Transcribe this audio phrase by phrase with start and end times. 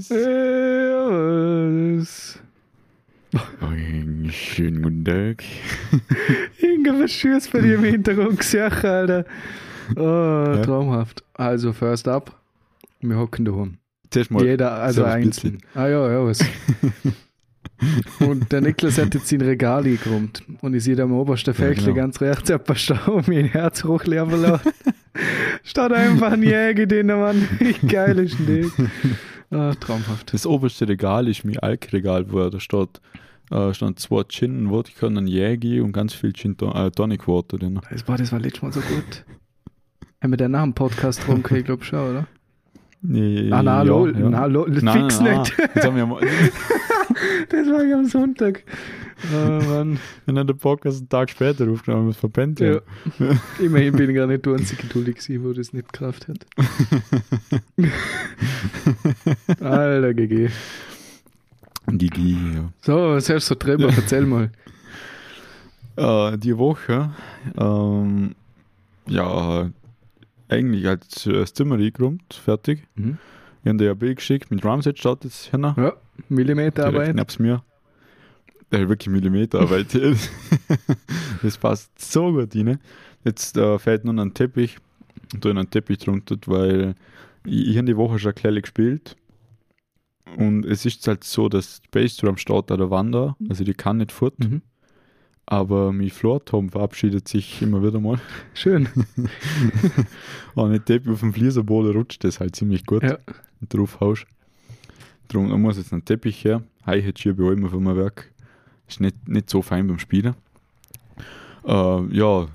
[0.00, 1.84] Servus.
[1.94, 2.38] Servus.
[3.60, 5.42] Einen schönen guten Tag.
[6.60, 9.24] Irgendwas Schönes bei dir im Hintergrund gesehen, Alter.
[9.96, 11.24] Oh, traumhaft.
[11.34, 12.40] Also, first up.
[13.00, 13.78] Wir hocken daheim.
[14.10, 14.44] Zuerst mal.
[14.44, 15.58] Jeder, also einzeln.
[15.74, 16.38] Ah ja, ja, was.
[18.20, 20.42] Und der Niklas hat jetzt sein Regal eingeräumt.
[20.60, 21.96] Und ich sehe da am obersten Fächli genau.
[21.96, 24.70] ganz rechts ein paar Stau, mein Herz hochleeren lassen.
[25.64, 27.48] Statt einfach ein Jäger drin, Mann.
[27.58, 28.72] Wie geil ist denn das?
[29.54, 30.32] Ah, traumhaft.
[30.34, 33.00] Das oberste Regal ist mein Alkregal, wo da steht,
[33.50, 37.56] äh, stand zwei Gin, Wodka und ein Jägi und ganz viel Gin äh, Tonic Water
[37.58, 37.80] drin.
[37.90, 39.24] Das war, das war letztes Mal so gut.
[40.22, 41.56] Haben wir den nach dem Podcast getrunken?
[41.56, 42.26] Ich glaube schon, oder?
[43.02, 44.30] Nee, Ah, na, ja, lol, ja.
[44.30, 45.54] na, lol, Nein, fix nein, nicht.
[45.58, 45.84] nein.
[45.84, 46.22] Haben wir mal,
[47.50, 48.64] Das war ja am Sonntag.
[49.32, 49.98] Oh Mann.
[50.26, 52.74] wenn er den Podcast einen Tag später aufgenommen hat, verpennt Ja.
[52.74, 52.80] ja.
[53.60, 56.46] Immerhin bin ich gar nicht der einzige geduldig gewesen, wo das nicht gekauft hat.
[59.60, 60.48] Alter, GG.
[61.88, 62.72] Gigi, ja.
[62.82, 63.88] So, was hast du so drüber?
[63.94, 64.50] Erzähl mal.
[65.96, 67.10] Äh, die Woche,
[67.58, 68.34] ähm,
[69.06, 69.70] ja,
[70.48, 72.82] eigentlich als das Zimmer eingeräumt, fertig.
[72.96, 73.18] Mhm.
[73.62, 75.62] Ich habe ein Bild geschickt, mit Drumset steht jetzt hin.
[75.62, 75.92] Ja,
[76.28, 77.12] Millimeterarbeit.
[77.12, 77.62] Knapp's mir.
[78.80, 79.92] Hat wirklich Millimeterarbeit.
[79.92, 80.16] hier.
[81.42, 82.78] das passt so gut rein.
[83.24, 84.76] Jetzt äh, fällt nur noch ein Teppich
[85.32, 86.94] und da einen Teppich drunter, weil
[87.46, 89.16] ich, ich habe die Woche schon kleine gespielt.
[90.36, 93.74] Und es ist halt so, dass die Bassdrum steht an der Wand da, also die
[93.74, 94.62] kann nicht fort, Mhm.
[95.46, 98.18] aber mein Floortom verabschiedet sich immer wieder mal.
[98.54, 98.88] Schön.
[100.54, 103.02] Und mit Teppich auf dem Fliesenboden rutscht das halt ziemlich gut.
[103.02, 103.18] Ja.
[103.60, 104.26] Und drauf haust.
[105.28, 106.62] Darum da muss jetzt ein Teppich her.
[106.86, 108.30] Hei hat hier bei allem vom Werk.
[108.88, 110.34] Ist nicht, nicht so fein beim Spielen.
[111.66, 112.46] Äh, ja,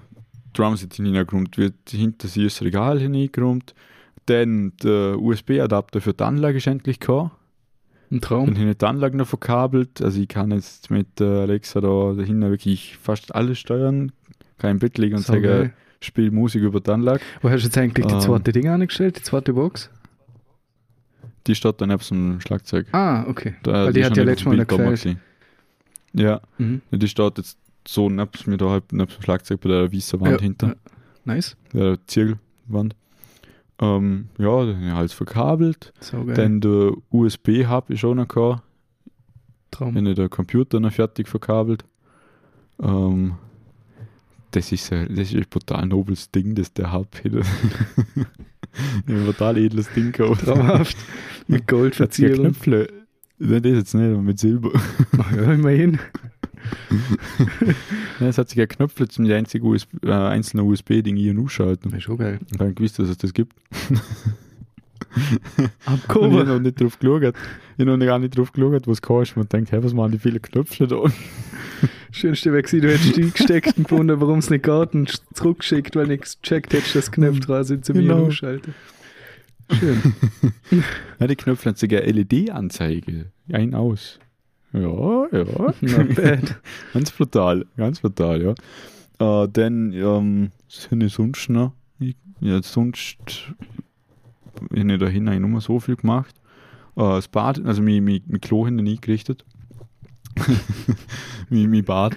[0.53, 3.73] Drums sind hineingeräumt, wird hinter sich das Regal hineingeräumt.
[4.27, 7.31] Dann der USB-Adapter für die Anlage ist endlich gekommen.
[8.11, 8.55] Ein Dann Traum.
[8.57, 10.01] habe ich die Anlage noch verkabelt.
[10.01, 14.11] Also ich kann jetzt mit äh, Alexa da dahinter wirklich fast alles steuern.
[14.57, 15.73] Kann im Bett liegen und So sagen, geil.
[16.01, 17.21] spiel Musik über die Anlage.
[17.41, 18.19] Wo hast du jetzt eigentlich die Ähm.
[18.19, 19.89] zweite Ding angestellt, die zweite Box?
[21.47, 22.87] Die steht dann neben dem Schlagzeug.
[22.91, 23.55] Ah, okay.
[23.63, 25.01] Da, Weil die, hat ist ja letztes Mal auf dem Bild gefällt.
[25.01, 25.21] gewesen.
[26.13, 26.81] Ja, Mhm.
[26.91, 30.31] die steht jetzt so neben mir da halb neben dem Schlagzeug bei der weißen Wand
[30.31, 30.75] Ja, hinter, ja.
[31.25, 31.55] Nice.
[31.73, 32.95] der Ziegelwand.
[33.81, 35.93] Ähm, ja, dann alles verkabelt.
[36.01, 36.35] So geil.
[36.35, 38.63] Dann der USB-Hub ist auch noch gehabt.
[39.71, 39.95] Traum.
[39.95, 41.85] Ich den Computer noch fertig verkabelt.
[42.81, 43.35] Ähm,
[44.51, 47.07] das ist, ein, das ist ein brutal nobles Ding, das der Hub
[49.07, 50.45] ein brutal edles Ding gekauft.
[50.45, 50.97] Traumhaft.
[51.47, 52.53] Mit Hat sogar Goldverzierung.
[53.39, 53.53] Knöpfe.
[53.53, 54.71] Nein, das jetzt nicht, aber mit Silber.
[55.17, 55.99] Ach ja, immerhin.
[58.19, 61.89] Ja, es hat sich ein Knöpfe zum einzigen USB, äh, einzelnen USB-Ding hier ausschalten.
[61.89, 62.39] Das ist schon geil.
[62.53, 63.53] Ich habe gewusst, dass es das gibt.
[65.15, 66.33] Und ich Abgehoben.
[66.37, 67.23] habe noch nicht drauf geschaut.
[67.77, 69.35] Ich habe noch gar nicht drauf geschaut, was kannst.
[69.37, 71.01] Man denkt, hey, was machen die vielen Knöpfe da?
[72.11, 75.95] Schönste wäre gewesen, du hättest die gesteckt und gefunden, warum es nicht geht und zurückgeschickt,
[75.95, 78.23] weil nichts gecheckt hättest, das Knopf dran sind zu mir Genau.
[78.25, 78.73] umschalten.
[79.71, 80.13] Schön.
[81.19, 81.35] Ja, die
[81.77, 83.31] sogar LED-Anzeige.
[83.51, 84.19] Ein aus.
[84.71, 85.73] Ja, ja.
[86.93, 89.43] Ganz brutal, ganz brutal, ja.
[89.43, 90.51] Äh, dann, ähm,
[91.07, 91.73] ich sonst noch?
[91.99, 93.17] Ich, ja, sonst
[94.55, 96.35] habe ich da hinein nicht mehr so viel gemacht.
[96.95, 99.43] Äh, das Bad, also mein, mein, mein Klo hinten eingerichtet.
[101.49, 102.15] mein, mein Bad.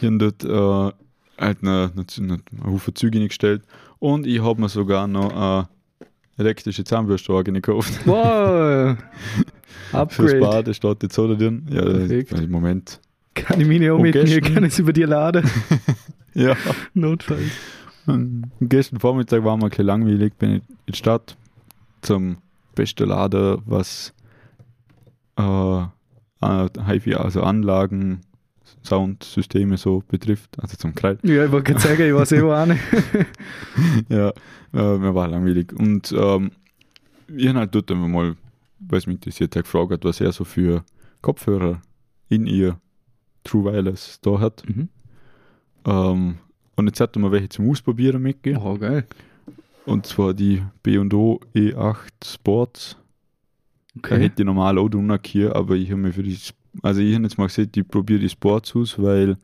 [0.00, 0.96] Ich habe dort äh,
[1.38, 3.62] halt eine, eine, eine, Haufen Züge hingestellt
[3.98, 5.68] und ich habe mir sogar noch eine
[6.40, 7.92] elektrische Zahnbürste gekauft.
[8.06, 8.96] Wow.
[9.90, 10.40] Fürs Upgrade.
[10.40, 11.66] Bad, das steht jetzt so da drin.
[11.70, 12.32] Ja, Perfekt.
[12.32, 13.00] im Moment.
[13.34, 15.48] Kann ich meine auch Und mitnehmen, gestern- kann ich es über dir laden.
[16.32, 16.54] Ja.
[16.94, 17.50] Notfalls.
[18.06, 21.36] Und gestern Vormittag war mir ein bisschen langweilig, bin ich in die Stadt
[22.02, 22.36] zum
[22.76, 24.14] besten Laden, was
[25.36, 28.20] äh, äh, also Anlagen,
[28.82, 31.18] Soundsysteme so betrifft, also zum Kreis.
[31.22, 32.80] Ja, ich wollte gerade sagen, ich weiß eh auch nicht.
[34.08, 34.28] ja,
[34.74, 35.72] äh, mir war langweilig.
[35.72, 36.50] Und ähm,
[37.28, 38.36] ich habe halt dort einfach mal,
[38.80, 40.84] weil es mich interessiert hat, gefragt, was er so für
[41.22, 41.80] Kopfhörer
[42.28, 42.78] in ihr
[43.44, 44.62] True Wireless da hat.
[44.68, 44.88] Mhm.
[45.86, 46.38] Ähm,
[46.76, 48.62] und jetzt hat er mir welche zum Ausprobieren mitgegeben.
[48.62, 49.06] Oh, geil.
[49.86, 52.96] Und zwar die B&O E8 Sports.
[53.94, 54.20] Da Okay.
[54.22, 56.38] hätte ich normal auch drunter hier, aber ich habe mir für die,
[56.82, 59.36] also ich habe jetzt mal gesagt, ich probiere die Sports aus, weil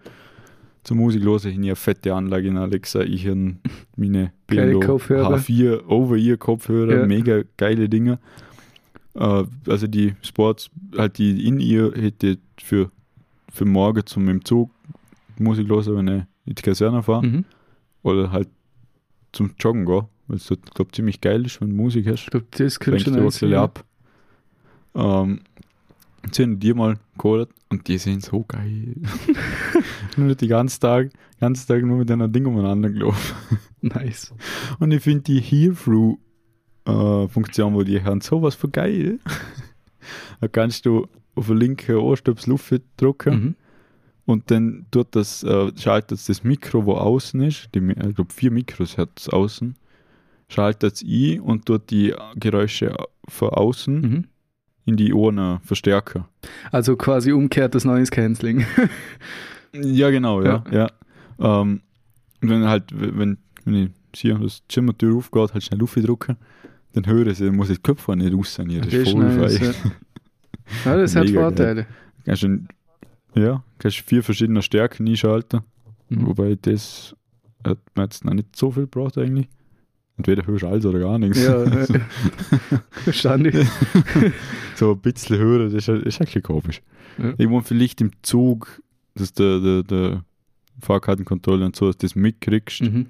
[0.84, 3.00] zur Musik los ich eine fette Anlage in Alexa.
[3.02, 3.56] Ich habe
[3.96, 4.32] meine
[4.80, 5.34] Kopfhörer.
[5.36, 7.06] H4 Over-Ear-Kopfhörer, Ja.
[7.06, 8.18] mega geile Dinger.
[9.14, 12.90] Äh, also die Sports, halt die in ihr hätte für,
[13.52, 14.70] für morgen zum im Zug
[15.38, 17.44] Musik los, wenn ich in die Kaserne fahre Mhm.
[18.02, 18.48] oder halt
[19.32, 22.24] zum Joggen gehen, weil es dort, glaube ziemlich geil ist, wenn du Musik hast.
[22.24, 23.00] Ich glaube, das könnte
[23.30, 23.84] schon ein ab.
[24.94, 25.40] Ähm,
[26.26, 28.94] jetzt haben die mal geholt und die sind so geil.
[30.16, 33.34] nur die ganzen Tag, ganzen Tag nur mit einer Ding umeinander gelaufen.
[33.82, 34.32] Nice.
[34.80, 39.20] Und ich finde die Hear-Through-Funktion, wo die haben, sowas von geil.
[40.40, 43.54] da kannst du auf den linken Ohrstöpsel Luft drücken Mhm.
[44.24, 48.50] und dann tut das, äh, schaltet das Mikro, wo außen ist, die, ich glaube vier
[48.50, 49.76] Mikros hat es außen,
[50.48, 52.96] schaltet es ein und tut die Geräusche
[53.28, 54.24] von außen Mhm.
[54.86, 56.24] In die Ohren verstärken.
[56.72, 58.64] Also quasi umkehrtes Noise Cancelling.
[59.82, 60.64] Ja, genau, ja.
[60.70, 60.90] ja.
[61.38, 61.82] Ähm,
[62.40, 63.36] und wenn halt, wenn,
[63.66, 63.90] wenn ich
[64.20, 66.36] hier das Zimmertür aufgeht, halt schnell Luft drücken,
[66.94, 68.82] dann höre ich sie, dann muss ich die Kopfhörer nicht rausnehmen.
[68.82, 69.72] Das ist voll nice, ja.
[70.86, 71.86] ja, das hat Mega Vorteile.
[72.24, 72.58] Kannst du,
[73.34, 75.60] ja, kannst vier verschiedene Stärken einschalten,
[76.08, 76.26] Mhm.
[76.26, 77.14] wobei das
[77.66, 79.48] hat man jetzt noch nicht so viel gebraucht eigentlich.
[80.18, 81.44] Entweder hörst du alles oder gar nichts.
[81.44, 81.64] Ja,
[82.90, 83.68] verstanden.
[84.74, 86.80] so ein bisschen hören, das ist, ist eigentlich komisch.
[87.18, 87.34] Ja.
[87.36, 88.80] Irgendwo vielleicht im Zug,
[89.14, 90.24] dass der, der, der
[90.80, 93.06] Fahrkartenkontrolle und so, dass du das mitkriegst, Mhm.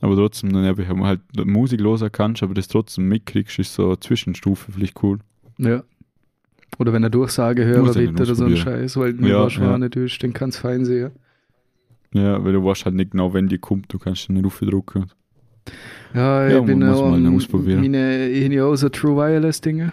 [0.00, 3.86] aber trotzdem dann einfach mal halt Musik loser kannst, aber das trotzdem mitkriegst, ist so
[3.88, 5.18] eine Zwischenstufe vielleicht cool.
[5.58, 5.82] Ja.
[6.78, 8.56] Oder wenn er Durchsage nicht oder so ein.
[8.56, 9.76] Scheiß, weil du Ja, schon ja.
[9.78, 11.10] nicht ist, den kannst du fein sehen.
[12.14, 15.06] Ja, weil du weißt halt nicht genau, wenn die kommt, du kannst den nicht aufdrücken.
[16.14, 17.80] Ja, Ja, ich bin muss am- ausprobieren.
[17.80, 19.92] Meine, ich habe ja auch so True Wireless Dinge.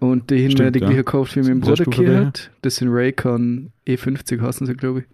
[0.00, 0.86] Und die haben mir die ja.
[0.86, 2.50] gleiche gekauft, wie mein Bruder hier hat.
[2.62, 5.04] Das sind Raycon E50, heißen sie, glaube ich.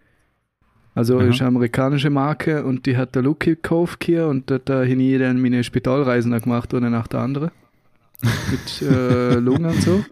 [0.95, 1.27] Also Aha.
[1.27, 4.87] ist eine amerikanische Marke und die hat der Luki gekauft hier und da, da habe
[4.95, 7.51] ich dann meine Spitalreisen gemacht, eine nach der anderen.
[8.51, 10.05] Mit äh, Lungen und so.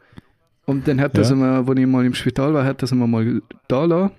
[0.67, 1.37] Und dann hat das Ja.
[1.37, 4.11] immer, als ich mal im Spital war, hat das immer mal da lassen,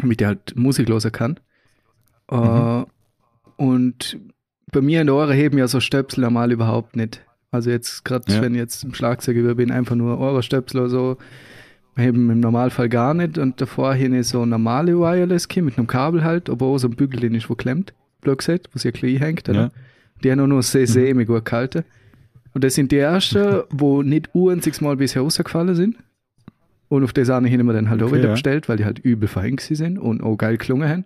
[0.00, 1.40] damit ich halt Musik hören kann.
[2.30, 2.86] Mhm.
[3.56, 4.18] und
[4.72, 7.20] bei mir in den Ohren heben ja so Stöpsel normal überhaupt nicht.
[7.50, 8.40] Also jetzt gerade, Ja.
[8.40, 11.16] wenn ich jetzt im Schlagzeug über bin, einfach nur Ohrenstöpsel oder so,
[11.96, 13.36] heben im Normalfall gar nicht.
[13.36, 16.88] Und davor hier ist so normale Wireless Key mit einem Kabel halt, aber auch so
[16.88, 17.92] ein Bügel, den ist, wo klemmt,
[18.22, 19.48] blöd gesagt, wo sich klein hängt.
[19.48, 19.60] Oder?
[19.60, 19.70] Ja.
[20.24, 21.26] Die haben auch nur sehr, sehr mhm.
[21.26, 21.84] gut gehalten.
[22.54, 25.96] Und das sind die ersten, wo nicht einziges Mal bisher rausgefallen sind.
[26.88, 28.32] Und auf das eine hin wir dann halt auch Okay, wieder ja.
[28.32, 31.04] bestellt, weil die halt übel gewesen sind und auch geil gelungen haben.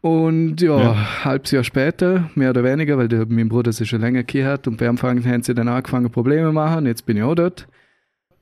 [0.00, 0.92] Und ja, Ja.
[0.92, 4.60] ein halbes Jahr später, mehr oder weniger, weil der, mein Bruder sich schon länger gehört
[4.60, 6.86] hat und bei Anfang haben sie dann angefangen Probleme machen.
[6.86, 7.66] Jetzt bin ich auch dort.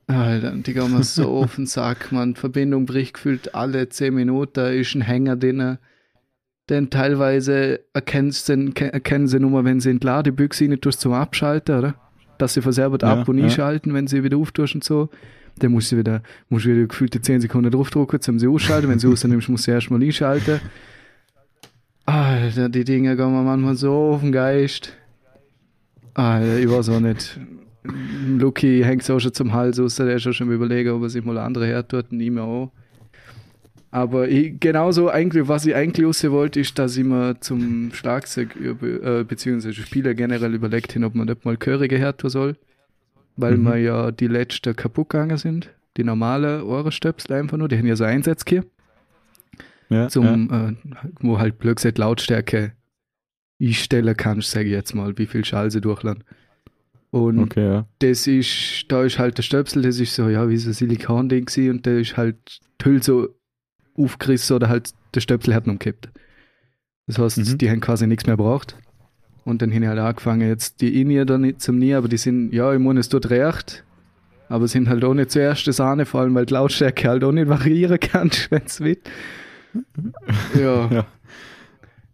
[0.05, 2.35] Alter, die gehen mir so auf den Sack, man.
[2.35, 5.77] Verbindung bricht gefühlt alle 10 Minuten, da ist ein Hänger drin.
[6.69, 11.79] Denn teilweise erkennst erkennen sie nur wenn sie in die Ladebüchse rein tust zum Abschalten,
[11.79, 11.95] oder?
[12.37, 13.45] Dass sie von selber Ja, ab und ja.
[13.45, 15.09] einschalten, wenn sie wieder auftust und so.
[15.59, 18.89] Dann musst du wieder, musst wieder gefühlte 10 Sekunden draufdrücken, zum sie ausschalten.
[18.89, 20.59] Wenn sie rausnimmst, musst du erstmal einschalten.
[22.07, 24.93] Alter, die Dinge gehen mir manchmal so auf den Geist.
[26.13, 27.37] Alter, ich weiß auch nicht.
[27.83, 31.23] Lucky hängt auch schon zum Hals aus, der ist schon schon überlegen, ob er sich
[31.23, 32.71] mal andere hertut und ihm auch.
[33.91, 38.55] Aber ich, genauso eigentlich, was ich eigentlich aussehen wollte, ist, dass ich mir zum Schlagzeug
[38.55, 42.55] äh, beziehungsweise Spieler generell überlegt habe, ob man nicht mal Chörige hertun soll.
[43.35, 43.63] Weil Mhm.
[43.63, 45.69] mir ja die letzten kaputt gegangen sind.
[45.97, 48.65] Die normale Ohrenstöpsel einfach nur, die haben ja so Einsätze hier
[49.89, 50.73] Ja, zum, äh,
[51.21, 52.73] wo halt blöd gesagt Lautstärke
[53.61, 56.23] einstellen kannst, sage ich jetzt mal, wie viel Schall sie durchladen.
[57.09, 57.43] Und ja.
[57.43, 57.87] Okay, ja.
[57.99, 61.45] das ist, da ist halt der Stöpsel, das ist so, ja, wie so ein Silikon-Ding
[61.45, 63.29] gewesen und der ist halt die Hülle so
[63.97, 66.09] aufgerissen oder halt der Stöpsel hat noch umgekippt.
[67.07, 67.57] Das heißt, Mhm.
[67.57, 68.77] die haben quasi nichts mehr braucht.
[69.45, 72.09] Und dann habe ich halt angefangen, jetzt die in ihr da nicht zum Nie, aber
[72.09, 73.85] die sind, ja, ich meine, es tut recht,
[74.49, 77.31] aber sind halt auch nicht zuerst das Sahne, vor allem weil die Lautstärke halt auch
[77.31, 78.99] nicht variieren kannst, wenn es will.
[80.55, 80.91] Ja.
[80.91, 81.05] Ja.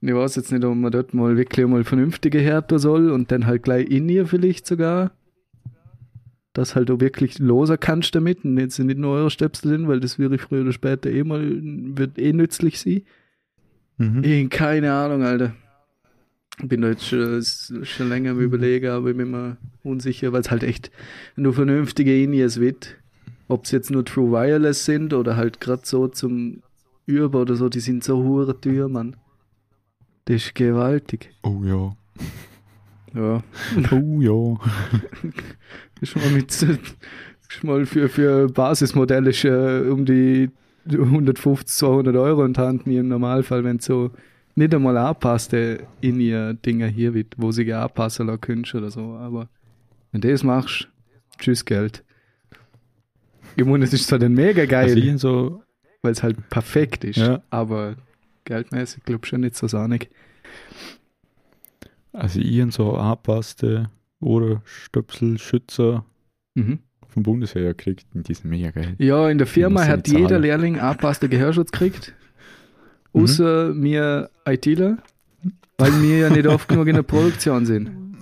[0.06, 3.46] Ich weiß jetzt nicht, ob man dort mal wirklich mal vernünftige härter soll und dann
[3.46, 5.12] halt gleich in ihr vielleicht sogar.
[6.52, 10.00] Dass halt auch wirklich loser kannst damit und jetzt nicht nur eure Stöpsel sind, weil
[10.00, 13.04] das wäre früher oder später eh mal, wird eh nützlich sein.
[13.98, 14.24] Mhm.
[14.24, 15.56] Ich keine Ahnung, Alter.
[16.62, 17.42] Bin da jetzt schon,
[17.84, 20.92] schon länger am überlegen, aber ich bin mir unsicher, weil es halt echt
[21.36, 22.98] nur vernünftige In-Ears wird.
[23.48, 26.62] Ob es jetzt nur True Wireless sind oder halt gerade so zum
[27.06, 29.16] Über oder so, die sind so hure teuer, Mann.
[30.26, 31.32] Das ist gewaltig.
[31.44, 31.96] Oh ja.
[33.14, 33.44] Ja.
[33.92, 34.60] Oh ja.
[36.02, 40.50] Ist mal mit ist mal für, für Basismodelle ist, äh, um die
[40.92, 44.12] 150, 200 Euro in die Hand im Normalfall, wenn so
[44.56, 49.14] nicht einmal angepasste in ihr Dinger hier wird, wo sie anpassen lassen kannst oder so.
[49.16, 49.50] Aber
[50.12, 50.90] wenn du das machst,
[51.40, 52.04] tschüss Geld.
[53.56, 55.62] Ich meine, es ist zwar dann mega Also ich geil, so,
[56.04, 57.42] weil es halt perfekt ist, Ja.
[57.50, 57.96] aber
[58.46, 60.10] geldmäßig glaube ich schon nicht so sahnig.
[62.12, 66.06] also ich so angepasste Ohrenstöpsel, Schützer
[66.56, 66.80] Mhm.
[67.08, 68.96] vom Bundesheer gekriegt und die sind mega geil.
[69.00, 70.24] Ja, in der Firma hat ich zahlen.
[70.26, 72.14] jeder Lehrling angepassten Gehörschutz gekriegt.
[73.14, 74.98] Außer mir ITler,
[75.78, 78.12] weil wir ja nicht oft genug in der Produktion sind.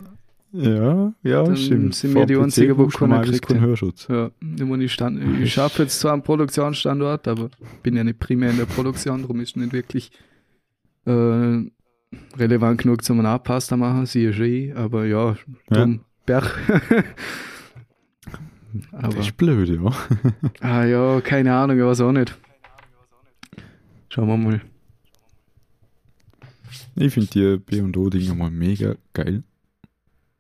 [0.54, 1.96] Ja, ja, Dann stimmt.
[1.96, 3.68] sind wir die PC wo keiner kriegt, keinen ja.
[3.68, 4.08] Hörschutz.
[4.10, 4.32] Ja,
[4.80, 7.50] ich, stand, ich schaffe jetzt zwar einen Produktionsstandort, aber
[7.84, 10.12] bin ja nicht primär in der Produktion, darum ist nicht wirklich
[11.06, 11.64] äh,
[12.38, 15.38] relevant genug zum Nachpasta machen, siehe Ski, aber ja,
[15.70, 16.60] dumm, Berg.
[18.74, 19.92] Das aber, ist blöd, ja.
[20.60, 22.38] ah ja, keine Ahnung, ich weiß auch nicht.
[24.10, 24.62] Schauen wir mal.
[26.96, 29.44] Ich finde die B&O-Dinger mal mega geil.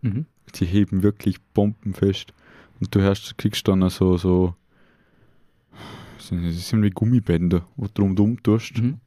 [0.01, 0.25] Mhm.
[0.55, 2.33] Die heben wirklich bombenfest.
[2.79, 4.55] Und du hast, kriegst dann so, so,
[6.19, 8.97] sind- das sind wie Gummibänder, wo du drum tust, Mhm.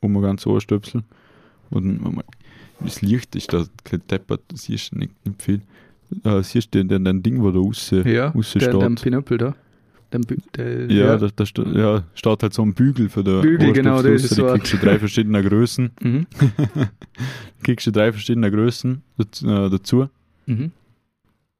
[0.00, 1.02] wo man ganz Ohrstöpsel.
[1.70, 2.00] Und
[2.80, 5.60] das Licht ist da das siehst du nicht, nicht viel.
[6.24, 8.74] Äh, siehst du den, den Ding, wo da raus, Ja, raus der, steht?
[8.80, 9.54] der Pinöppel da.
[10.10, 13.72] Bü- der, ja, Da, da sta- ja, steht halt so ein Bügel für den Bügel,
[13.74, 15.90] genau, das ist die so ein- kriegst du drei verschiedene Größen.
[16.00, 16.26] Mhm.
[17.62, 19.02] kriegst du drei verschiedene Größen
[19.42, 20.08] dazu.
[20.48, 20.72] Mhm.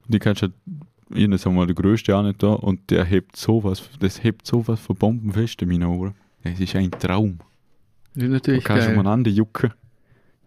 [0.08, 0.54] Die kannst du halt,
[1.14, 4.80] ich nicht einmal der größte auch nicht da und der hebt sowas, das hebt sowas
[4.80, 6.14] von bombenfest in meinen Ohren.
[6.42, 7.38] Das ist ein Traum.
[8.14, 8.94] Das ist Du natürlich kannst geil.
[8.96, 9.72] umeinander jucken.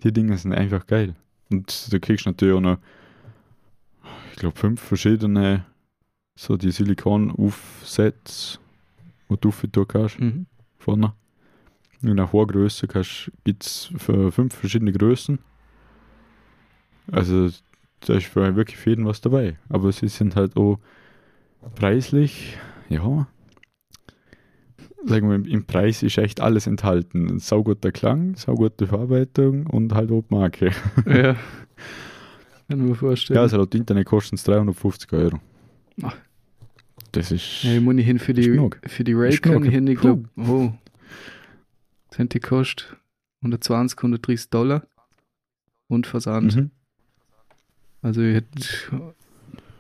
[0.03, 1.15] Die Dinge sind einfach geil.
[1.51, 2.77] Und du kriegst natürlich auch noch,
[4.31, 5.65] ich glaube, fünf verschiedene,
[6.36, 8.57] so die Silikon-Aufsätze,
[9.27, 10.45] wo du für kannst, Mhm.
[10.79, 11.13] vorne.
[12.01, 12.88] Und nach hoher Größe
[13.43, 15.38] gibt es für fünf verschiedene Größen.
[17.12, 17.50] Also
[18.01, 19.58] da ist für wirklich für jeden was dabei.
[19.70, 20.79] Aber sie sind halt auch
[21.75, 22.58] preislich,
[22.89, 23.27] ja.
[25.03, 27.27] Sagen wir, im Preis ist echt alles enthalten.
[27.27, 30.72] Ein sauguter Klang, saugute Verarbeitung und halt auch Marke.
[31.08, 31.36] Ja.
[32.67, 33.36] Kann ich mir vorstellen.
[33.36, 35.39] Ja, also laut Internet kosten es 350 Euro.
[36.03, 36.15] Ach.
[37.12, 37.63] Das ist.
[37.63, 38.79] Ja, ich muss nicht hin für die, genug.
[38.86, 40.72] für die Raycon hin, ich glaube, oh,
[42.12, 42.96] sind die kostet
[43.41, 44.88] 120, 130 Dollar
[45.88, 46.55] und Versand.
[46.55, 46.72] Mhm.
[48.01, 49.13] Also ich hätte,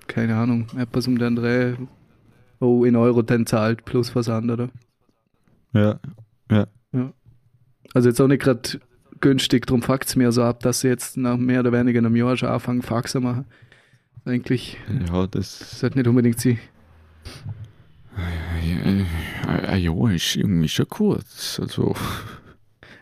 [0.07, 1.73] keine Ahnung, etwas um den Dreh,
[2.59, 4.69] oh, in Euro dann zahlt plus Versand, oder?
[5.73, 5.99] Ja,
[7.93, 8.79] Also jetzt auch nicht gerade
[9.21, 12.15] günstig, darum fuckt es mir so ab, dass sie jetzt nach mehr oder weniger einem
[12.15, 13.45] Jahr schon anfangen, Faxen machen.
[14.25, 15.79] Eigentlich ja, das.
[15.79, 16.59] sollte nicht unbedingt sie.
[18.17, 21.59] Ja, ja, ist irgendwie schon kurz.
[21.59, 21.95] Also.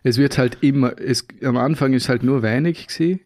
[0.04, 3.20] Es wird halt immer, es, am Anfang ist halt nur wenig gewesen.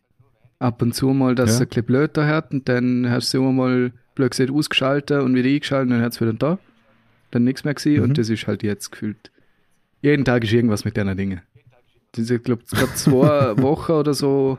[0.60, 1.56] Ab und zu mal, dass Ja.
[1.56, 5.22] es ein bisschen blöd da hat und dann hast du immer mal blöd gesagt ausgeschaltet
[5.22, 6.60] und wieder eingeschaltet und dann hat es wieder da.
[7.32, 8.10] Dann nichts mehr gesehen Mhm.
[8.10, 9.32] und das ist halt jetzt gefühlt.
[10.02, 11.42] Jeden Tag ist irgendwas mit deiner Dinge.
[12.12, 14.58] Das ist, ich glaube, gerade zwei Wochen oder so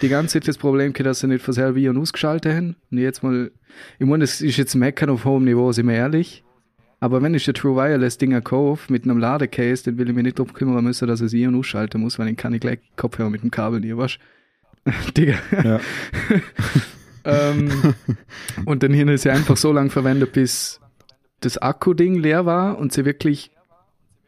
[0.00, 2.76] die ganze Zeit das Problem gehabt, dass sie nicht von selber ein- und ausgeschaltet haben.
[2.90, 3.50] Und jetzt mal,
[3.98, 6.42] ich meine, das ist jetzt Meckern auf hohem Niveau, sind wir ehrlich.
[6.98, 10.24] Aber wenn ich der True Wireless Dinger kaufe mit einem Ladecase, dann will ich mich
[10.24, 12.78] nicht darum kümmern müssen, dass ich sie und ausschalten muss, weil dann kann ich gleich
[12.96, 14.18] Kopfhörer mit dem Kabel nie, weißt
[15.16, 15.38] Digga.
[15.64, 15.80] Ja.
[17.24, 17.94] ähm,
[18.64, 20.80] und dann hier ist sie einfach so lange verwendet, bis
[21.40, 23.50] das Akku-Ding leer war und sie wirklich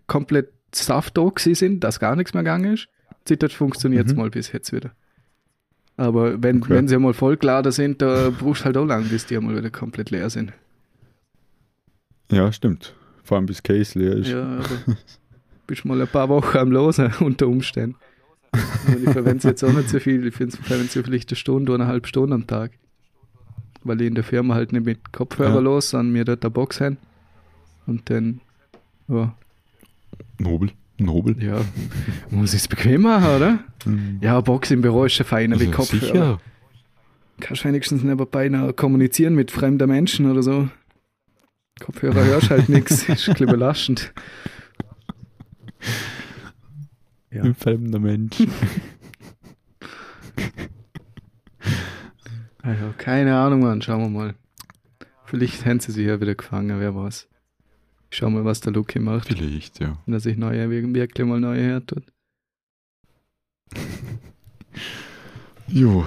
[0.07, 2.89] komplett Saft da gewesen sind, dass gar nichts mehr gegangen ist.
[3.25, 4.17] Zittert funktioniert Mhm.
[4.17, 4.93] mal bis jetzt wieder.
[5.97, 6.75] Aber wenn, Okay.
[6.75, 9.57] wenn sie mal voll geladen sind, da brauchst du halt auch lang, bis die mal
[9.57, 10.53] wieder komplett leer sind.
[12.31, 12.95] ja, stimmt.
[13.23, 14.29] Vor allem bis Case leer ist.
[14.29, 14.97] Ja, aber
[15.67, 17.97] bist mal ein paar Wochen am Losen unter Umständen.
[18.87, 20.27] Und ich verwende es jetzt auch nicht so viel.
[20.27, 22.73] Ich verwende es vielleicht eine Stunde oder eine halbe Stunde am Tag.
[23.83, 25.61] Weil ich in der Firma halt nicht mit Kopfhörer Ja.
[25.61, 26.97] los, sondern mir dort eine Box haben.
[27.87, 28.41] Und dann,
[29.09, 29.35] ja,
[30.39, 30.71] Nobel.
[30.97, 31.37] Nobel.
[31.43, 31.61] ja
[32.31, 33.59] muss ich es bequem machen, oder?
[33.85, 34.19] Mhm.
[34.21, 36.01] Ja, Box im Büro ist schon feiner wie Also Kopfhörer.
[36.07, 36.41] Sicher.
[37.41, 40.69] Kannst wenigstens nebenbei noch kommunizieren mit fremden Menschen oder so.
[41.81, 44.13] Kopfhörer hörst halt nichts, ist ein bisschen belastend.
[47.35, 47.43] Ja.
[47.43, 48.37] Ein fremder Mensch.
[52.63, 53.83] Also, keine Ahnung, Mann.
[53.83, 54.35] Schauen wir mal.
[55.27, 57.29] Vielleicht haben sie sich ja wieder gefangen, wer weiß.
[58.09, 59.29] Schauen wir mal, was der Luki macht.
[59.29, 59.99] Vielleicht, ja.
[60.07, 62.05] Wenn er sich neue, wirklich mal neue her tut.
[65.67, 66.07] Jo.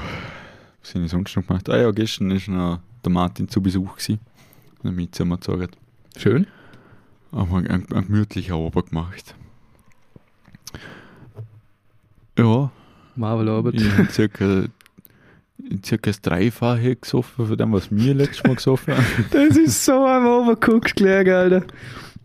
[0.81, 1.69] Was habe ich sonst noch gemacht?
[1.69, 4.19] Ah ja, gestern ist noch der Martin zu Besuch gewesen.
[4.83, 5.69] Der Mietzimmer gezogen.
[6.15, 6.47] Schön.
[7.31, 9.35] Haben wir einen, einen gemütlichen Abend gemacht.
[12.37, 12.71] Ja,
[13.15, 13.75] Marvel Arbeit.
[13.75, 14.65] ich habe circa,
[15.83, 19.05] circa das Dreifache gesoffen von dem, was wir letztes Mal gesoffen haben.
[19.31, 21.63] Das ist so am Overcooked gelegen, Alter.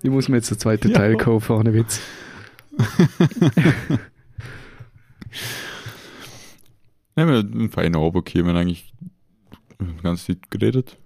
[0.02, 0.98] Ich muss mir jetzt den zweiten Ja.
[0.98, 2.00] Teil kaufen, ohne Witz.
[7.14, 8.92] Ja, wir haben einen feinen Abend haben eigentlich
[10.02, 10.96] ganze Zeit geredet.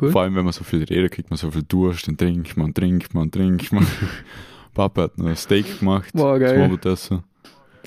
[0.00, 0.10] Cool.
[0.10, 2.74] Vor allem, wenn man so viel redet, kriegt man so viel Durst, dann trinkt man,
[2.74, 3.86] trinkt man, trinkt man.
[4.74, 6.10] Papa hat ein Steak gemacht.
[6.14, 6.62] War Das geil.
[6.62, 7.22] Abendessen.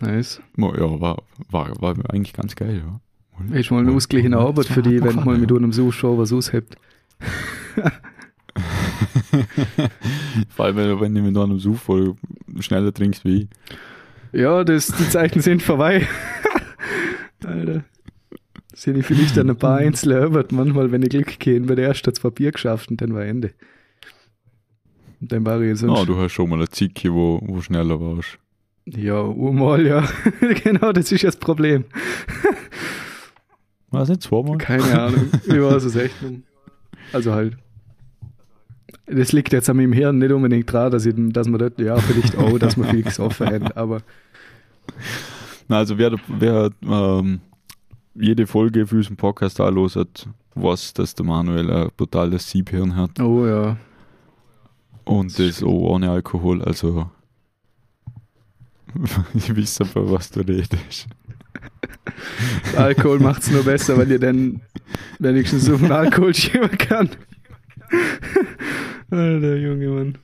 [0.01, 0.41] Nice.
[0.57, 2.99] Ja, war, war, war eigentlich ganz geil, ja.
[3.57, 6.75] Ist mal eine ausgeglichene Arbeit für die, wenn du mal mit einem Suchshow was aushebt.
[10.49, 12.15] Vor allem, wenn, wenn du mit einem Such voll
[12.59, 13.47] schneller trinkst wie ich.
[14.31, 16.07] Ja, das, die Zeiten sind vorbei.
[17.45, 17.83] Alter.
[18.73, 20.51] Sind ich vielleicht an ein paar Einzelne erobert.
[20.51, 23.51] Manchmal, wenn ich Glück gehe, wird erst das Papier geschafft und dann war Ende.
[25.27, 25.98] Dann war ich sonst.
[25.98, 28.38] Ja, du hast schon mal eine Zicke, wo, wo schneller warst.
[28.86, 30.08] Ja, urmal, ja.
[30.63, 31.86] genau, das ist das Problem.
[33.89, 34.58] Was nicht zweimal?
[34.58, 35.29] Keine Ahnung.
[35.46, 36.44] Ich weiß es echt nicht.
[37.13, 37.58] Also halt.
[39.08, 41.96] Das liegt jetzt an meinem Hirn nicht unbedingt dran, dass, ich, dass man dort, ja,
[41.98, 44.01] vielleicht auch, dass man viel gesoffen hat, aber
[45.67, 47.39] Na, also wer, wer ähm,
[48.13, 53.20] jede Folge für unseren Podcast anlos hat, weiß, dass der Manuel ein brutales Siebhirn hat.
[53.20, 53.77] oh ja.
[55.05, 57.09] Und das auch ohne Alkohol, also
[59.33, 61.07] ich weiß aber, was du redest.
[62.77, 64.62] Alkohol macht es nur besser, weil ihr dann
[65.19, 67.09] wenigstens so einen Alkohol schieben kann.
[69.09, 70.17] Alter, Junge Mann.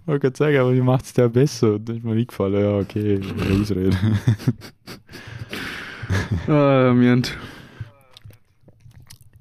[0.00, 1.74] Ich wollte gerade sagen, aber die macht es der besser.
[1.74, 3.20] Und dann ist mir eingefallen, ja, okay,
[3.50, 3.96] Ausrede.
[6.46, 7.36] Ah, Mient.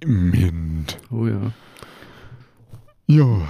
[0.05, 0.97] Mint.
[1.11, 1.51] Oh ja.
[3.07, 3.47] Ja.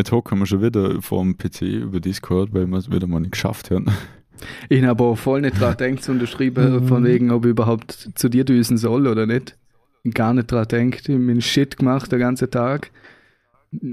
[0.00, 3.32] Jetzt hocken wir schon wieder vom PC über Discord, weil wir es wieder mal nicht
[3.32, 3.84] geschafft haben.
[4.70, 8.08] Ich habe aber auch voll nicht dran gedacht, zu unterschreiben, von wegen, ob ich überhaupt
[8.14, 9.58] zu dir düsen soll oder nicht.
[10.14, 11.06] Gar nicht dran gedacht.
[11.06, 12.92] Ich habe meinen Shit gemacht, den ganzen Tag.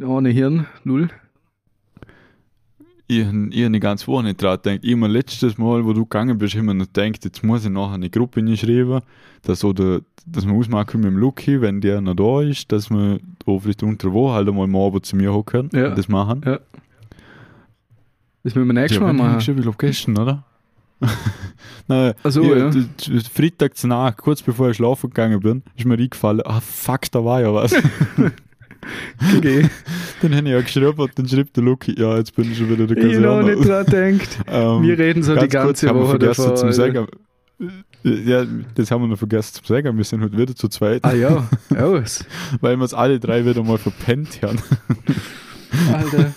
[0.01, 1.09] Ohne Hirn, null.
[3.09, 4.79] Ich habe ich hab die ganze Woche nicht dran gedacht.
[4.83, 7.71] Ich habe mir letztes Mal, wo du gegangen bist, immer noch gedacht, jetzt muss ich
[7.71, 8.99] nachher eine Gruppe hinschreiben,
[9.43, 13.19] dass, oder, dass wir ausmachen mit dem Lucky, wenn der noch da ist, dass wir
[13.45, 15.88] da vielleicht unter Woche halt einmal am Abend zu mir hocken Ja.
[15.89, 16.41] und das machen.
[16.45, 16.60] Ja.
[18.43, 19.39] Das müssen wir nächstes Mal machen.
[19.39, 20.43] Ich glaube gestern, oder?
[21.88, 22.69] Nein, so, ja.
[22.69, 27.10] d- d- Freitag Nacht, kurz bevor ich schlafen gegangen bin, ist mir eingefallen, ah fuck,
[27.12, 27.73] da war ja was.
[29.38, 29.69] Okay.
[30.21, 32.69] dann habe ich ja geschrieben und dann schreibt der Lucky, ja, jetzt bin ich schon
[32.69, 33.56] wieder in der Ich noch Kaserne.
[33.56, 33.86] nicht dran
[34.17, 34.39] gedacht.
[34.47, 36.58] Ähm, Wir reden so die ganz kurz ganze wir Woche davon.
[36.58, 37.08] zum sagen.
[38.04, 38.45] Ja,
[38.76, 39.97] das haben wir noch vergessen zu sagen.
[39.97, 42.23] Wir sind heute wieder zu zweit, Ah ja, aus.
[42.62, 44.60] weil wir es alle drei wieder mal verpennt haben.
[45.93, 46.34] Alter.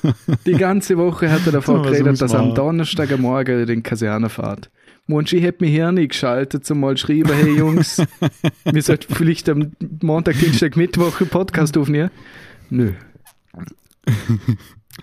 [0.46, 2.54] Die ganze Woche hat er davon So, was geredet, dass man am?
[2.54, 4.70] Donnerstagmorgen den Kaserne fahrt.
[5.06, 8.00] Mensch, ich hätte mich hier nicht geschaltet, zum mal schreiben, hey Jungs,
[8.64, 12.10] wir sollten vielleicht am Montag, Dienstag, Mittwoch einen Podcast aufnehmen.
[12.70, 12.92] Nö.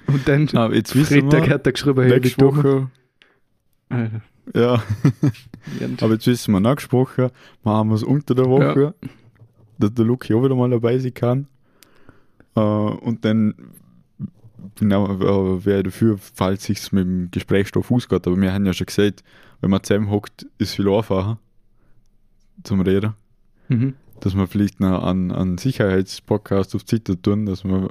[0.08, 2.46] Und dann Aber jetzt Freitag wir, hat er geschrieben, hey, nächste.
[2.46, 2.90] Woche,
[3.90, 4.22] Alter.
[4.56, 4.84] ja,
[5.82, 7.30] Und- aber jetzt wissen wir nachgesprochen,
[7.64, 8.94] machen wir es unter der Woche,
[9.78, 11.48] dass der Lucky auch wieder mal dabei sein kann.
[12.56, 13.54] Äh, und dann
[14.76, 18.28] genau, äh, wäre ich dafür, falls sich mit dem Gesprächsstoff ausgeht.
[18.28, 19.24] Aber wir haben ja schon gesagt,
[19.62, 21.40] wenn man zusammen hockt, ist es viel einfacher
[22.64, 23.14] zum Reden.
[23.70, 23.96] Mhm.
[24.22, 27.90] dass wir vielleicht noch an, an Sicherheitspodcast auf Seite tun, dass wir,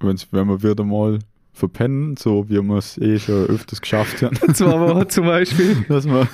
[0.00, 1.20] wenn's, wenn wir wieder mal
[1.58, 5.84] verpennen, so wie wir es eh schon öfters geschafft haben, Zwei Wochen zum Beispiel.
[5.88, 6.28] dass wir,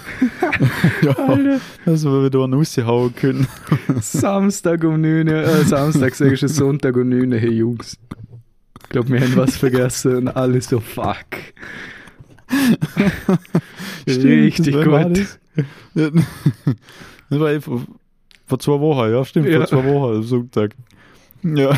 [1.03, 3.47] ja, dass wir wieder eine raushauen können.
[4.01, 7.99] Samstag um 9 Uhr, äh, Samstag sag ich schon Sonntag um 9 Uhr, hey Jungs.
[8.95, 11.27] Ich glaube, wir haben was vergessen und alle so, fuck.
[14.07, 15.39] Richtig das gut.
[15.95, 17.41] Das.
[17.41, 17.81] War eh vor,
[18.61, 19.59] zwei Wochen, ja, stimmt, Ja.
[19.59, 20.77] vor zwei Wochen, am Sonntag.
[21.43, 21.77] Ja,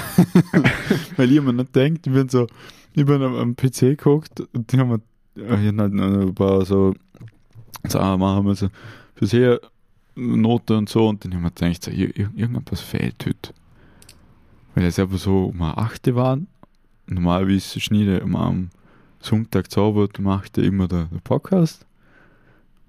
[1.16, 2.46] weil mir nicht denkt, ich bin so,
[2.94, 5.00] ich bin am, am PC geguckt und die haben
[5.34, 6.94] hier halt ein paar so,
[7.88, 8.68] so machen wir so,
[9.14, 9.58] fürs Her
[10.14, 13.52] Note und so und dann haben wir gedacht, so, ir- ir- irgendwas fehlt heute.
[14.74, 16.46] Weil es einfach so um eine Achte waren.
[17.06, 18.70] Normalerweise schneide ich immer am
[19.20, 21.86] Sonntag Abend macht er immer der, der Podcast.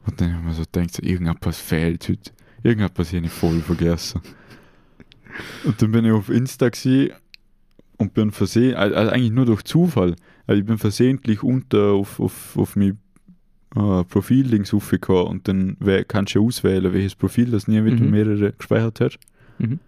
[0.05, 2.31] Und dann haben wir so gedacht, so, irgendetwas fehlt heute.
[2.63, 4.21] Irgendetwas habe ich voll vergessen.
[5.63, 6.69] Und dann bin ich auf Insta
[7.97, 12.57] und bin versehen, also eigentlich nur durch Zufall, also ich bin versehentlich unter auf, auf,
[12.57, 12.99] auf mein
[13.75, 15.77] äh, Profil-Links aufgekommen und dann
[16.07, 18.11] kannst du auswählen, welches Profil das nie mit Mhm.
[18.11, 19.19] mehrere gespeichert hat.
[19.57, 19.79] Mhm.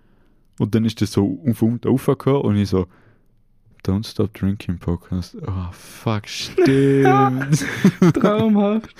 [0.57, 2.87] Und dann ist das so auf unten aufgekommen und ich so,
[3.85, 5.37] Don't Stop Drinking Podcast.
[5.47, 7.65] Oh, fuck, stimmt.
[8.13, 8.93] Traumhaft.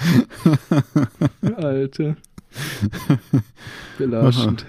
[1.57, 2.15] Alter.
[3.97, 4.65] Belastend.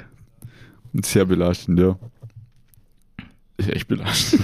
[1.04, 1.96] Sehr belastend, ja.
[3.56, 4.42] Ist echt belastend.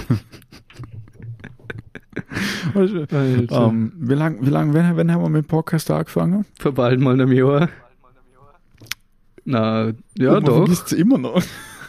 [2.75, 3.67] du, Alter.
[3.67, 6.47] ähm, wie lange, wie lang, wann, wann haben wir mit dem Podcast angefangen?
[6.61, 7.69] Vor bald mal einem Jahr.
[9.45, 10.57] Na, ja, Und man doch.
[10.59, 11.43] vergisst es immer noch.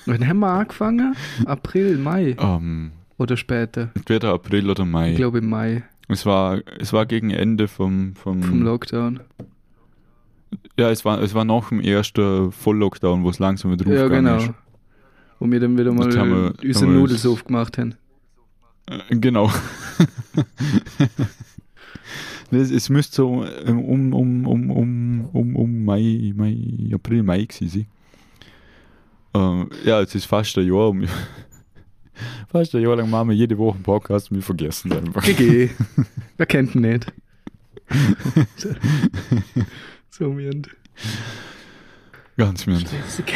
[0.06, 1.16] Wann haben wir angefangen?
[1.46, 3.90] April, Mai Ähm, oder später?
[3.96, 5.12] entweder April oder Mai.
[5.12, 9.20] Ich glaube im Mai Es war, es war gegen Ende vom, vom, vom Lockdown.
[10.80, 14.40] Ja, es war, es war nach dem ersten Volllockdown, wo es langsam wieder Ja, aufgegangen
[14.40, 14.54] genau.
[15.40, 17.96] Wo wir dann wieder mal haben wir- unseren haben wir- Nudelsuff gemacht haben.
[18.90, 19.52] Äh, Genau.
[22.52, 26.58] es, es müsste so ähm, um, um, um, um, um, um Mai, Mai,
[26.94, 27.88] April, Mai gewesen
[29.34, 29.68] sein.
[29.84, 30.94] Äh, ja, es ist fast ein Jahr.
[32.50, 35.24] Fast ein Jahr lang machen wir jede Woche einen Podcast und wir vergessen es einfach.
[35.24, 35.70] GG.
[36.38, 37.12] Wer kennt ihn nicht?
[40.10, 40.70] so mirnd.
[42.38, 42.80] Ganz mir.
[42.80, 43.34] Stressig.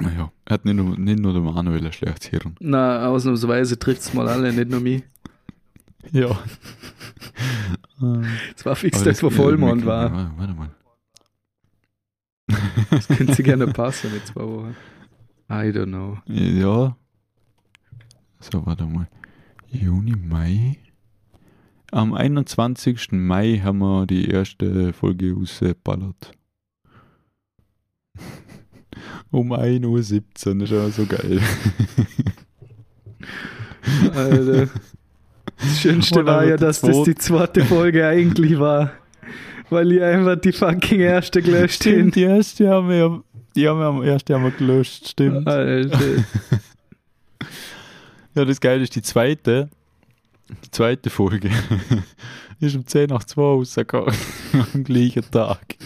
[0.00, 2.54] Ja, er hat nicht nur, nicht nur der Manuel ein schlechtes Hirn.
[2.60, 5.02] Na, ausnahmsweise trifft es mal alle, nicht nur mich.
[6.12, 6.38] Ja.
[8.56, 10.04] Es war fix, Aber das, wo ja, Vollmond wir- war.
[10.14, 10.70] ja, Warte mal.
[12.90, 14.76] Das könnte sie gerne passen mit zwei Wochen.
[15.50, 16.18] I don't know.
[16.26, 16.96] Ja.
[18.40, 19.08] So, warte mal.
[19.68, 20.78] Juni, Mai.
[21.90, 23.12] Am 21.
[23.12, 26.32] Mai haben wir die erste Folge ausgeballert.
[29.30, 31.40] um 1.17 Uhr, das ist aber so geil.
[34.14, 34.68] Alter.
[35.58, 38.92] Das Schönste war ja, dass das die zweite Folge eigentlich war.
[39.70, 42.14] Weil ihr einfach die fucking erste gelöscht habt.
[42.14, 43.22] die erste haben wir,
[43.54, 45.46] die haben wir am ersten haben wir gelöscht, stimmt.
[45.46, 45.98] Alter.
[48.34, 49.68] Ja, das Geile ist die zweite,
[50.64, 51.50] die zweite Folge
[52.60, 54.14] ist um 10 nach 2 rausgekommen,
[54.74, 55.76] am gleichen Tag.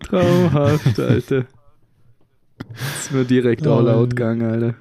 [0.00, 1.46] Traumhaft, Alter.
[2.68, 4.74] Das ist mir direkt all out gegangen, Alter.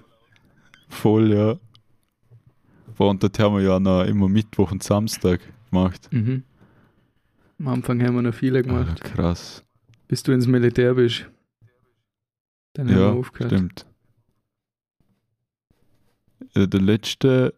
[0.90, 1.58] Voll, ja.
[2.96, 6.08] Boah, Und das haben wir ja noch immer Mittwoch und Samstag gemacht.
[6.12, 6.44] Mhm.
[7.60, 8.90] Am Anfang haben wir noch viele gemacht.
[8.90, 9.64] Alter, krass.
[10.08, 11.26] Bis du ins Militär bist.
[12.74, 13.52] Dann haben wir Ja, aufgehört.
[13.52, 13.86] stimmt.
[16.56, 17.54] Äh, Der letzte,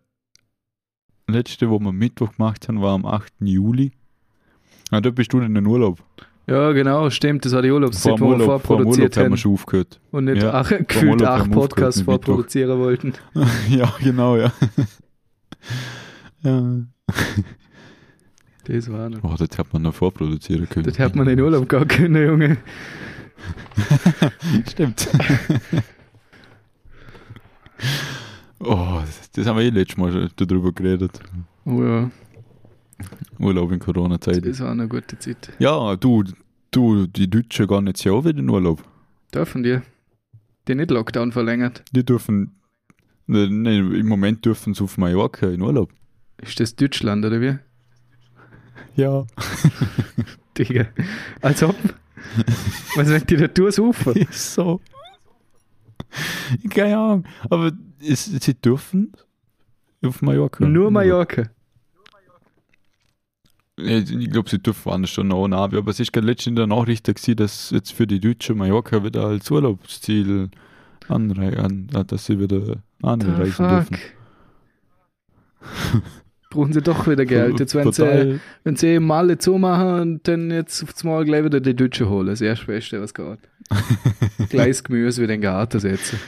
[1.28, 3.34] letzte, wo wir Mittwoch gemacht haben, war am 8.
[3.42, 3.92] Juli.
[4.92, 6.04] Ah, da bist du in den Urlaub.
[6.48, 7.46] Ja, genau, stimmt.
[7.46, 9.38] Das war die Vor Urlaubszeit, dem wo wir Urlaub, vor dem vorproduziert Urlaub haben wir
[9.38, 10.00] schon aufgehört.
[10.12, 13.14] Und nicht Ja, ach, gefühlt acht wir Podcasts vorproduzieren wollten.
[13.70, 14.52] ja, genau, ja.
[16.42, 16.82] ja.
[18.64, 19.20] Das war noch.
[19.20, 20.86] Boah, das hat man noch vorproduzieren können.
[20.86, 22.58] Das hätte man in den Urlaub gehen können, Junge.
[24.70, 25.08] Stimmt.
[28.60, 31.20] Oh, das, das haben wir eh letztes Mal schon darüber geredet.
[31.66, 32.10] Oh ja,
[33.40, 34.46] Urlaub in Corona-Zeit.
[34.46, 35.52] das war eine gute Zeit.
[35.60, 36.24] Ja, du,
[36.72, 38.84] du, die Deutschen gehen jetzt ja auch wieder in Urlaub.
[39.34, 39.80] Dürfen die?
[40.68, 41.84] Die nicht Lockdown verlängert.
[41.92, 42.56] Die dürfen,
[43.28, 45.92] ne, ne, im Moment dürfen sie auf Mallorca in Urlaub.
[46.42, 47.58] Ist das Deutschland oder wie?
[48.96, 49.26] Ja.
[50.58, 50.88] Digga.
[51.42, 51.76] Als ob.
[52.96, 54.14] Was, wenn die da durchsuchen?
[54.30, 54.82] Ist so.
[56.70, 57.26] Keine Ahnung.
[57.50, 59.14] Aber es, sie dürfen
[60.04, 60.66] auf Mallorca.
[60.66, 61.50] Nur Mallorca.
[63.78, 66.68] Ich glaube, sie dürfen woanders schon noch nach, aber es ist gerade letztens in der
[66.68, 67.08] Nachricht
[67.40, 70.50] dass jetzt für die Deutschen Mallorca wieder als Urlaubsziel
[71.08, 73.88] anrei an, äh, dass sie wieder anreisen fuck.
[73.88, 73.98] dürfen.
[76.50, 77.60] Brauchen sie doch wieder Geld.
[77.60, 81.46] Jetzt, wenn sie, Total- wenn sie eben alle zumachen und dann jetzt aufs Mal gleich
[81.46, 82.28] wieder die Deutschen holen.
[82.28, 83.40] Das erste Beste, was geht.
[84.50, 86.20] Gleiches Gemüse wieder in den Garten setzen.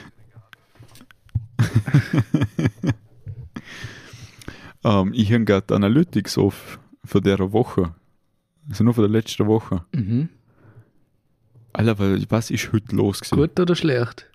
[4.84, 7.94] ähm, ich habe gerade Analytics auf für dieser Woche.
[8.68, 9.84] Also nur für der letzten Woche.
[9.92, 10.28] Mhm.
[11.72, 11.98] Alter,
[12.30, 13.36] was ist heute los gewesen?
[13.36, 14.30] Gut oder schlecht?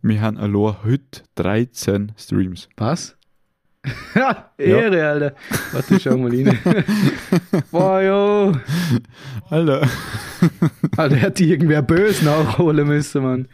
[0.00, 2.68] Wir haben allein heute 13 Streams.
[2.76, 3.16] Was?
[4.14, 5.34] Ha, Ehre, Alter.
[5.72, 6.58] Warte, schau mal rein.
[7.70, 8.52] Boah, jo.
[9.48, 9.88] Alter.
[10.96, 13.48] Alter, hätte irgendwer böse nachholen müssen, Mann.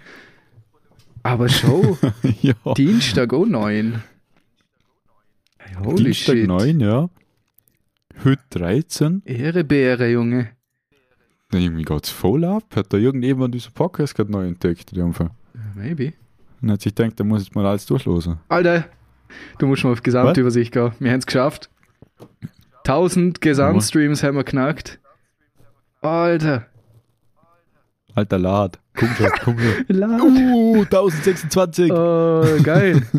[1.24, 1.96] Aber schon.
[2.42, 2.54] ja.
[2.76, 4.02] Dienstag auch neun.
[5.82, 6.46] Holy Dienstag shit.
[6.46, 7.08] 9, ja.
[8.22, 9.22] Heute 13.
[9.24, 10.50] Ehrebeere, Junge.
[11.50, 12.64] Dann irgendwie geht's voll ab.
[12.76, 15.30] Hat da irgendjemand diesen Podcast gerade neu entdeckt in dem Fall?
[15.74, 16.12] Maybe.
[16.60, 18.38] Und hat sich gedacht, da muss jetzt mal alles durchlosen.
[18.48, 18.84] Alter,
[19.58, 20.92] du musst mal auf Gesamtübersicht gehen.
[20.98, 21.70] Wir haben es geschafft.
[22.84, 25.00] 1000 Gesamtstreams haben wir knackt.
[26.02, 26.66] Alter.
[28.14, 28.78] Alter Lad.
[28.96, 29.96] Komm schon, komm schon.
[29.96, 30.20] Lad.
[30.20, 31.92] Uh, 1026.
[31.92, 33.02] Oh, geil.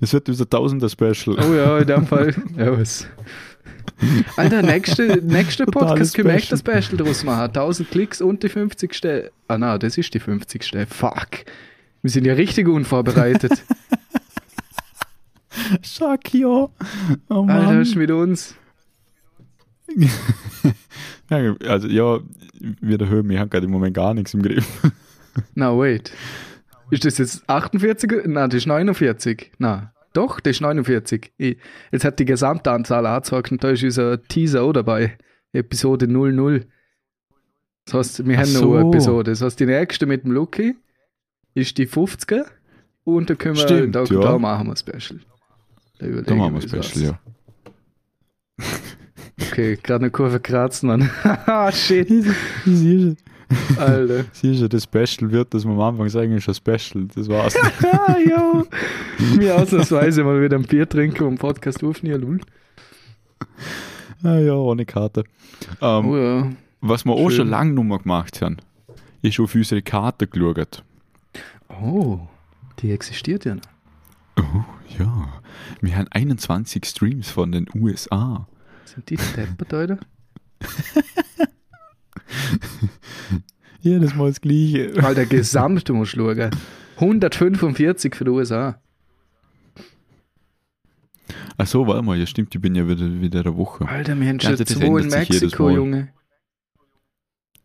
[0.00, 1.38] Es wird unser Tausender Special.
[1.38, 2.34] Oh ja, in dem Fall.
[2.56, 3.06] Ja, was.
[4.36, 6.96] Alter, nächste, nächste Podcast können wir echt ein Special.
[6.98, 7.44] Draus machen.
[7.44, 9.00] 1000 Klicks und die 50.
[9.48, 10.86] Ah, na, das ist die 50.
[10.88, 11.44] Fuck.
[12.02, 13.52] Wir sind ja richtig unvorbereitet.
[16.32, 16.48] Ja.
[16.48, 16.70] Oh
[17.28, 17.82] Alter, Mann.
[17.82, 18.54] ist mit uns.
[21.30, 22.20] Ja, also ja,
[22.80, 24.66] wieder hören, wir haben gerade im Moment gar nichts im Griff.
[25.54, 26.12] Na, wait.
[26.90, 28.26] Ist das jetzt 48?
[28.26, 29.52] Nein, das ist 49.
[29.58, 29.90] Nein.
[30.12, 31.32] Doch, das ist 49.
[31.38, 31.56] Ich,
[31.90, 35.16] jetzt hat die gesamte Anzahl angezeigt und da ist unser Teaser auch dabei.
[35.52, 36.66] Episode 00.
[37.86, 38.74] Das heißt, wir Ach haben noch so.
[38.76, 39.30] eine Episode.
[39.30, 40.76] Das heißt, die nächste mit dem Lucky
[41.54, 42.44] ist die 50er.
[43.04, 44.20] Und da können wir, Stimmt, da, ja.
[44.20, 45.20] da machen wir ein Special.
[45.98, 47.18] Da, Da machen wir uns Special, ja.
[49.52, 51.10] Okay, gerade eine Kurve kratzen, Mann.
[51.22, 52.08] Haha, Shit,
[52.64, 53.18] Siehst
[53.76, 54.24] Alter.
[54.42, 57.06] du, das Special wird, dass wir am Anfang sagen, ist ein Special.
[57.14, 57.54] Das war's.
[57.84, 58.66] Ah, jo.
[59.36, 62.40] Mir ausnahmsweise mal wieder ein Bier trinken und Podcast aufnehmen, lul.
[64.22, 65.24] ah, ja, ohne Karte.
[65.82, 66.50] Ähm, Oh ja.
[66.80, 67.36] was wir auch schön.
[67.40, 68.56] schon lange mal gemacht haben,
[69.20, 70.82] ist auf unsere Karte geschaut.
[71.68, 72.20] Oh,
[72.78, 73.62] die existiert ja noch.
[74.38, 74.64] Oh,
[74.98, 75.28] ja.
[75.82, 78.46] Wir haben 21 Streams von den USA.
[78.92, 79.98] Sind die deppert, Alter?
[83.80, 84.92] Jedes Mal das Gleiche.
[85.02, 86.50] Alter, gesamt, du musst schauen.
[86.96, 88.78] 145 für die USA.
[91.56, 93.86] Ach so, warte mal, ja stimmt, ich bin ja wieder, wieder eine Woche.
[93.88, 95.70] Alter, wir haben Ja, schon das zwei in Mexiko.
[95.70, 96.08] Junge.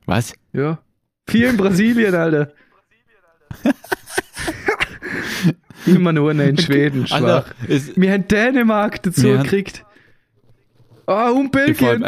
[0.06, 0.34] Was?
[0.54, 0.80] Ja.
[1.28, 2.54] Vier in Brasilien, Alter.
[5.86, 7.54] Immer nur in Schweden, Alter, schwach.
[7.68, 9.84] es, Wir haben Dänemark dazu gekriegt.
[11.08, 12.04] Ah, und vor allem, Belgien.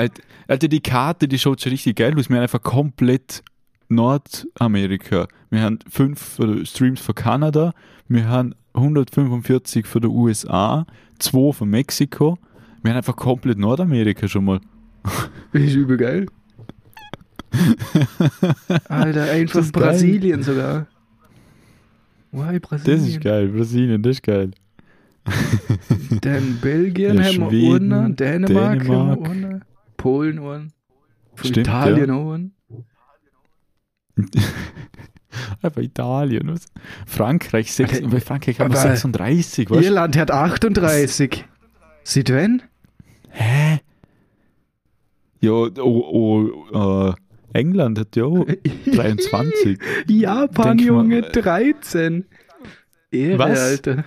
[0.48, 2.30] Alter, die Karte, die schaut schon richtig geil aus.
[2.30, 3.44] Wir haben einfach komplett
[3.88, 5.28] Nordamerika.
[5.50, 7.74] Wir haben fünf Streams von Kanada,
[8.08, 10.86] wir haben 145 von der USA,
[11.18, 12.38] zwei von Mexiko.
[12.84, 14.60] Wir haben einfach komplett Nordamerika schon mal.
[15.54, 16.26] Das ist übel geil.
[18.90, 19.84] Alter, einfach ist geil.
[19.84, 20.88] Brasilien sogar.
[22.32, 23.00] Why Brasilien?
[23.00, 24.52] Das ist geil, Brasilien, das ist geil.
[26.22, 29.20] Dann Belgien Ja, haben wir einen, Dänemark, Dänemark.
[29.20, 29.66] haben wir einen,
[29.98, 30.72] Polen
[31.36, 32.54] Stimmt, Italien auch einen.
[35.62, 36.50] Einfach Italien.
[36.50, 36.66] Was?
[37.06, 39.86] Frankreich, sechs, Alter, bei Frankreich haben wir aber 36, weißt du?
[39.86, 41.46] Irland hat 38.
[42.04, 42.62] Sieht wenn?
[43.30, 43.80] Hä?
[45.42, 45.70] Ja, oh,
[46.74, 47.14] oh, äh,
[47.54, 48.46] England hat ja auch
[48.86, 49.80] 23.
[50.08, 52.26] Japan, mal, Junge, äh, 13.
[53.12, 53.60] Ehre, Was?
[53.60, 54.06] Alter.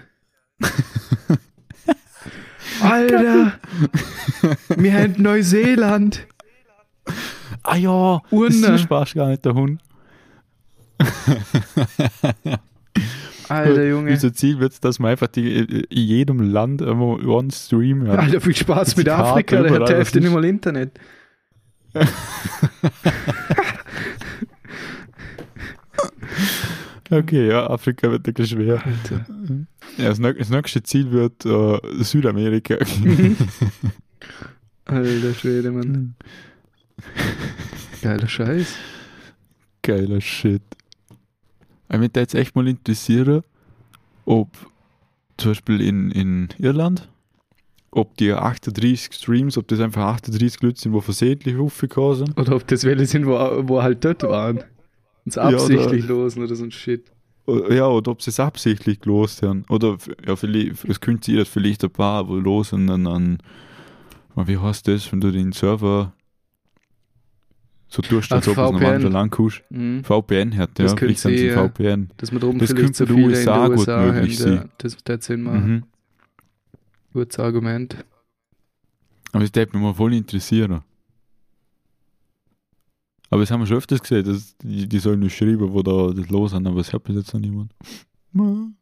[2.83, 3.59] Alter,
[4.77, 6.27] wir haben Neuseeland.
[7.63, 8.61] Ah ja, Urne.
[8.61, 9.81] das fast gar nicht der Hund.
[13.49, 14.13] Alter, Junge.
[14.13, 18.19] Unser Ziel wird dass wir einfach die, in jedem Land immer One Stream haben.
[18.19, 20.99] Alter, viel Spaß mit Afrika, der hat was Hälfte nicht mal Internet.
[27.13, 28.83] Okay, ja, Afrika wird wirklich schwer.
[28.87, 29.27] Alter.
[29.99, 32.77] Ja, das, das nächste Ziel wird äh, Südamerika.
[34.87, 36.15] Alter Schwede, Mann.
[38.03, 38.77] Geiler Scheiß.
[39.83, 40.63] Geiler Shit.
[41.93, 43.43] Ich mich da jetzt echt mal interessieren,
[44.25, 44.49] ob
[45.37, 47.11] zum Beispiel in, in Irland,
[47.91, 52.41] ob die 38 Streams, ob das einfach 38 Leute sind, die versehentlich aufgekommen sind.
[52.41, 53.35] Oder ob das welche sind, wo,
[53.69, 54.65] wo halt dort waren.
[55.25, 57.11] Uns Ja, oder- absichtlich losen oder so ein Shit.
[57.47, 59.65] O- Ja, oder ob sie es absichtlich gelost haben.
[59.69, 63.39] Oder ja, vielleicht, es könnte dass vielleicht ein paar, wo losen dann an,
[64.37, 66.13] wie heißt das, wenn du den Server
[67.89, 69.63] so tust, als ob du es Land kannst.
[69.71, 70.03] Mhm.
[70.03, 71.69] VPN hat, ja, Das könnte sie sie, ja.
[71.69, 72.11] VPN.
[72.17, 74.71] Dass wir drum Das vielleicht so viele USA in den gut USA möglich haben.
[74.79, 75.71] das wird Sinn machen.
[75.75, 75.83] Mhm.
[77.13, 77.97] Gutes Argument.
[79.33, 80.81] Aber das würde mich mal voll interessieren.
[83.33, 86.13] Aber das haben wir schon öfters gesehen, dass die, die sollen nicht schreiben, wo da
[86.13, 87.73] das los haben, aber das hat bis jetzt noch niemand.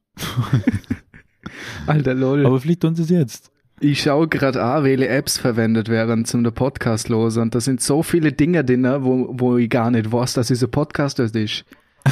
[1.86, 2.44] Alter, lol.
[2.44, 3.52] Aber vielleicht tun sie es jetzt.
[3.78, 7.80] ich schaue gerade an, welche Apps verwendet werden zum der Podcast los und da sind
[7.80, 11.64] so viele Dinge drin, wo, wo ich gar nicht weiß, dass dieser Podcast das ist.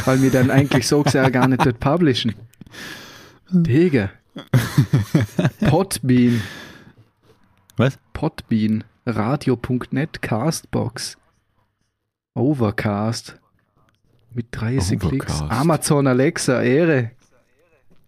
[0.05, 2.37] Weil wir dann eigentlich so gesehen gar nicht dort publishen.
[3.51, 4.11] Digga.
[5.69, 6.41] Podbean.
[7.77, 7.99] Was?
[8.13, 8.85] Podbean.
[9.07, 10.23] Radio.net.
[10.23, 11.18] Castbox.
[12.39, 13.39] Overcast.
[14.33, 15.41] Mit 30 Klicks.
[15.41, 15.61] Overcast.
[15.61, 16.63] Amazon Alexa.
[16.63, 17.11] Ehre.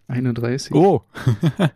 [0.07, 0.73] 31.
[0.73, 1.03] Oh!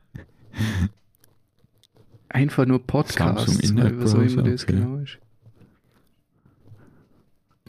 [2.29, 3.73] Einfach nur Podcasts.
[3.73, 4.73] Was auch immer das okay.
[4.73, 5.19] genau ist.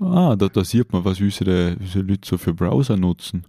[0.01, 3.47] Ah, da, da sieht man, was unsere, unsere Leute so für Browser nutzen.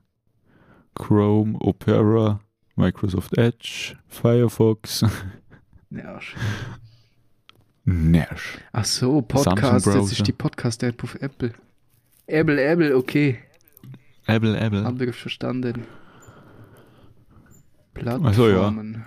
[0.95, 2.39] Chrome, Opera,
[2.76, 5.04] Microsoft Edge, Firefox.
[5.89, 6.36] Nerv.
[7.89, 8.60] Nerv.
[8.73, 9.88] Ach so, Podcast.
[9.88, 11.54] Das ist die Podcast-App auf Apple.
[12.26, 13.39] Apple, Apple, okay.
[14.26, 14.84] Apple, Apple.
[14.84, 15.86] Haben wir verstanden.
[17.95, 18.56] Ach so, ja.
[18.56, 19.06] Plattformen.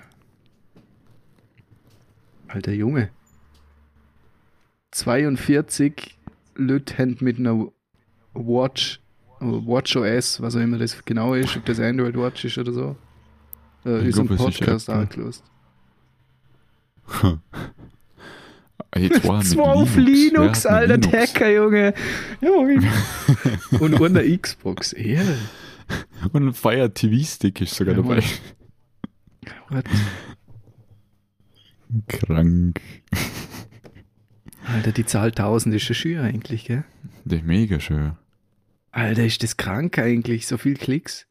[2.49, 3.11] Alter Junge.
[4.93, 6.19] 42
[6.55, 7.69] Leute haben mit einer
[8.33, 8.99] Watch,
[9.41, 12.97] Watch OS, was auch immer das genau ist, ob das Android Watch ist oder so,
[13.85, 15.45] äh, unseren ist Podcast angelost.
[18.97, 21.13] Jetzt war er mit Zwei auf Linux, hat alter Linux?
[21.35, 21.95] Hacker, Junge.
[22.41, 22.83] Junge.
[23.81, 24.93] Und eine Xbox.
[24.93, 25.37] Ehre.
[26.33, 28.23] Und ein Fire TV Stick ist sogar Ja, dabei.
[29.69, 29.85] What?
[32.09, 32.81] Krank.
[34.65, 36.85] Alter, die Zahl 1000 ist schon schön eigentlich, gell?
[37.25, 38.13] Das ist mega schön.
[38.93, 40.47] Alter, ist das krank eigentlich?
[40.47, 41.27] So viel Klicks?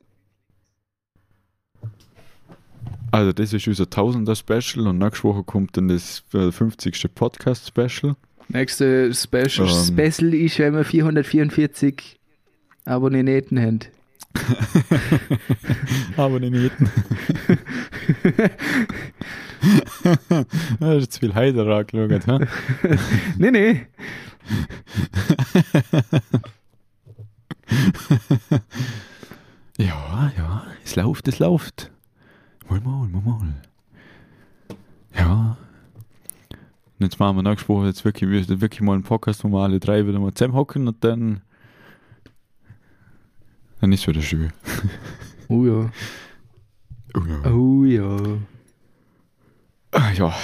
[3.11, 7.13] Also, das ist unser Tausender Special und nächste Woche kommt dann das äh, 50.
[7.15, 8.15] Podcast Special.
[8.49, 9.85] Nächste Special, Ähm.
[9.85, 12.19] Special ist, wenn wir 444
[12.85, 13.79] Abonnenten haben.
[16.51, 16.73] Nicht.
[20.79, 22.39] das ist zu viel Heiderer geschaut, ha?
[23.37, 23.85] nee, nee.
[29.77, 31.91] Ja, ja, es läuft, es läuft.
[32.69, 33.61] Mal, mal, mal, mal.
[35.15, 35.57] Ja.
[36.99, 39.79] Und jetzt machen wir nächste Woche jetzt wirklich, wirklich mal einen Podcast, wo wir alle
[39.79, 41.41] drei wieder mal zusammenhocken und dann.
[43.81, 44.53] Dann ist wieder schön.
[45.47, 45.89] Oh ja.
[47.15, 47.51] Oh ja.
[47.51, 48.37] Oh ja.
[49.91, 50.35] Ah, ja.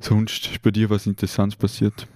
[0.00, 2.06] Sonst ist bei dir was Interessantes passiert?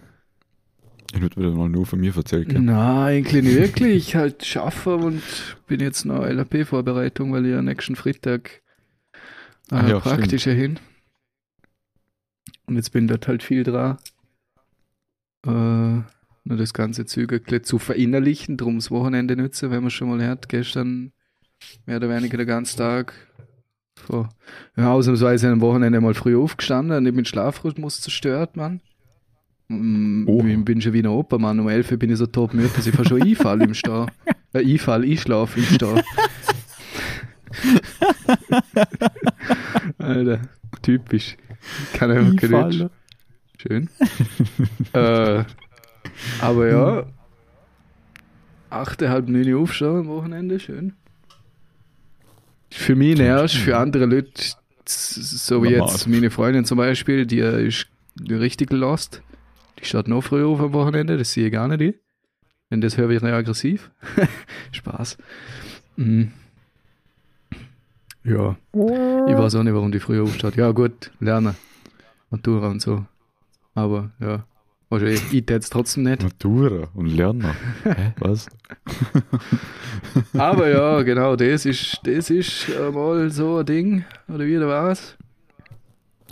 [1.14, 2.48] Ich würde wieder mal nur von mir erzählen.
[2.48, 2.60] gell?
[2.60, 4.16] Na, eigentlich nicht wirklich.
[4.16, 5.22] Halt schaffe und
[5.66, 8.62] bin jetzt noch LAP-Vorbereitung, weil ich ja nächsten Freitag
[9.70, 10.78] äh, Ah ja, praktischer hin.
[12.66, 13.98] Und jetzt bin dort halt viel dran.
[15.46, 16.02] Äh,
[16.44, 20.48] nur das ganze Zügel zu verinnerlichen, drum das Wochenende nützen, wenn man schon mal hört.
[20.48, 21.12] Gestern
[21.86, 23.14] mehr oder weniger den ganzen Tag
[24.06, 24.28] so,
[24.76, 28.80] ja, ausnahmsweise am Wochenende mal früh aufgestanden und ich bin Schlafrhythmus zerstört, Mann.
[30.36, 30.46] Oha.
[30.46, 31.60] Ich bin schon wie ein Opa, Mann.
[31.60, 34.06] Um 11 Uhr bin ich so top müde, dass ich fast schon einfall im Stau.
[34.52, 36.00] Äh, einfall, ich schlafe im Stau.
[39.98, 40.40] Alter,
[40.80, 41.36] typisch.
[41.92, 42.88] Kann einfach kein.
[43.60, 43.90] Schön.
[44.94, 45.44] äh,
[46.40, 47.06] aber ja,
[48.70, 50.94] achte, halb neun Uhr aufstehen am Wochenende, schön.
[52.70, 54.30] Für mich nervt, für andere Leute,
[54.86, 57.88] so wie jetzt meine Freundin zum Beispiel, die ist
[58.28, 59.22] richtig lost.
[59.78, 61.80] Die steht noch früh auf am Wochenende, das sehe ich gar nicht.
[61.80, 61.94] ich.
[62.70, 63.90] Wenn das höre, wäre ich aggressiv.
[64.72, 65.18] Spaß.
[65.96, 66.32] Mhm.
[68.24, 68.56] Ja.
[68.72, 70.56] Ich weiß auch nicht, warum die früher aufsteht.
[70.56, 71.54] Ja, gut, lernen.
[72.30, 73.04] Matura und so.
[73.74, 74.44] Aber ja.
[74.90, 76.22] Also ich, ich täte es trotzdem nicht.
[76.22, 77.54] Matura und Lerner.
[77.84, 78.46] Hä, was?
[80.32, 84.04] Aber ja, genau, das ist, das ist äh, mal so ein Ding.
[84.28, 85.16] Oder wie, da war's?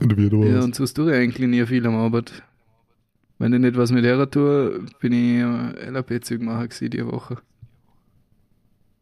[0.03, 0.65] Oder wie du Ja, warst.
[0.65, 2.43] und sonst tue ich eigentlich nie viel am Arbeit.
[3.39, 7.39] Wenn ich nicht was mit der tue, bin ich äh, LAP-Züg machen gewesen die Woche.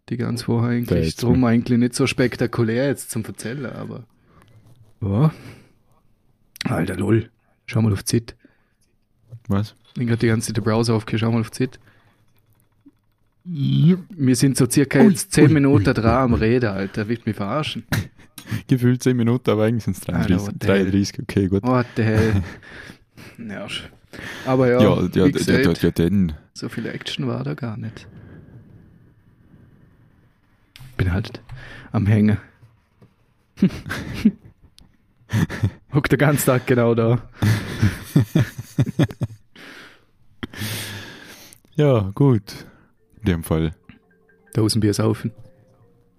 [0.08, 1.16] Die ganze Woche eigentlich.
[1.16, 4.04] Drum eigentlich nicht so spektakulär jetzt zum Erzählen, aber.
[5.00, 5.32] Ja.
[6.64, 7.30] Alter, lol.
[7.66, 8.36] Schau mal auf Zit.
[9.48, 9.74] Was?
[9.96, 11.78] Ich gerade die ganze Zeit den Browser aufgehört, schau mal auf Zit.
[13.44, 17.08] Wir sind so circa Ui, jetzt 10 ui, Minuten ui, dran am Reden, Alter.
[17.08, 17.84] Willst du mich verarschen?
[18.68, 20.46] Gefühlt 10 Minuten, aber eigentlich sind es Alter, 33.
[20.46, 20.84] what the hell?
[20.84, 21.62] 33, okay, gut.
[21.62, 22.42] What the hell?
[23.38, 23.88] Nervsch.
[24.46, 26.32] Aber ja, Ja, ja, wie ja, gesagt, ja, ja, denn.
[26.54, 28.06] so viel Action war da gar nicht.
[30.96, 31.40] Bin halt
[31.92, 32.38] am Hängen.
[35.94, 37.22] Hock den ganzen Tag genau da.
[41.74, 42.66] Ja, gut.
[43.20, 43.74] In dem Fall.
[44.52, 45.32] Tausend saufen.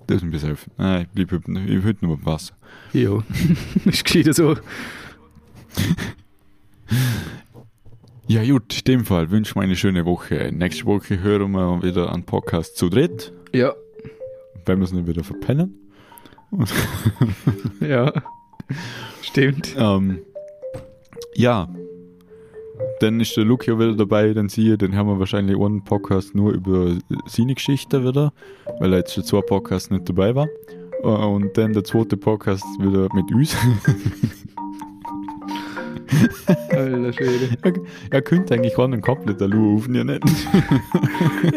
[0.08, 0.71] Das ist ein bisschen helfen.
[0.77, 2.56] Nein, ich bleibe ich heute nur beim Wasser.
[2.91, 3.23] Jo.
[3.86, 4.58] ist gescheiter so.
[8.28, 10.52] Ja, gut, in dem Fall wünsche ich mir eine schöne Woche.
[10.54, 13.74] Nächste Woche hören wir wieder einen Podcast zu dritt, Ja,
[14.66, 15.78] wenn wir es nicht wieder verpennen.
[17.82, 18.14] ja.
[19.22, 19.76] Stimmt.
[19.78, 20.19] Ähm,
[21.36, 21.67] ja,
[23.02, 26.34] dann ist der Luke ja wieder dabei, dann siehe, dann haben wir wahrscheinlich einen Podcast
[26.34, 26.96] nur über
[27.28, 28.32] seine Geschichte wieder,
[28.80, 30.48] weil er jetzt schon zwei Podcasts nicht dabei war.
[31.04, 33.56] Äh, Und dann der zweite Podcast wieder mit uns.
[36.70, 37.58] Alter Schwede.
[38.10, 40.24] er, könnte eigentlich einen komplett Alu rufen, ja nicht?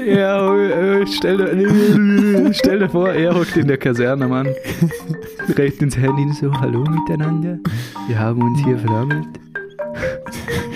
[0.06, 4.48] Ja, äh, stell, dir, stell dir vor, er hockt in der Kaserne, Mann.
[5.56, 7.58] Recht ins Handy so, hallo miteinander.
[8.08, 9.26] Wir haben uns hier versammelt.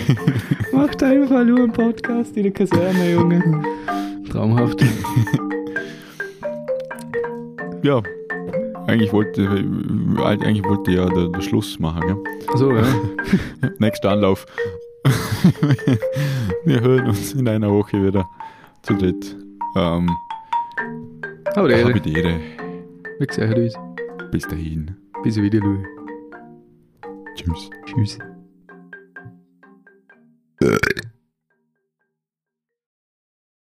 [0.73, 3.63] Macht einfach nur einen Podcast in der Kaserne, Junge.
[4.29, 4.83] Traumhaft.
[7.83, 8.01] Ja,
[8.91, 9.47] eigentlich wollte,
[10.23, 12.17] eigentlich wollte ja der, der Schluss machen, gell?
[12.55, 12.83] So, ja.
[13.79, 14.45] Nächster Anlauf.
[16.65, 18.29] Wir hören uns in einer Woche wieder
[18.83, 19.35] zu dritt.
[19.75, 20.09] Ähm,
[21.55, 21.99] Aber habe Ehre.
[22.01, 22.39] die Ehre.
[23.19, 23.75] Wie gesagt, uns.
[24.31, 24.95] Bis dahin.
[25.23, 25.59] Bis wieder.
[25.59, 25.85] Louis.
[27.35, 27.69] Tschüss.
[27.85, 28.19] Tschüss.